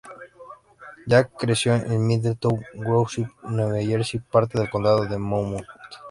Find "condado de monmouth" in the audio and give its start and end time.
4.71-5.67